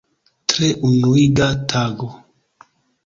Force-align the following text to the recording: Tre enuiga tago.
Tre 0.49 0.67
enuiga 0.87 1.47
tago. 1.69 2.07